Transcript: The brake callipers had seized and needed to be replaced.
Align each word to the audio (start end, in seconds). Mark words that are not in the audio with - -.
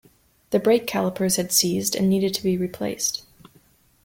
The 0.49 0.57
brake 0.57 0.87
callipers 0.87 1.35
had 1.37 1.51
seized 1.51 1.95
and 1.95 2.09
needed 2.09 2.33
to 2.33 2.41
be 2.41 2.57
replaced. 2.57 3.21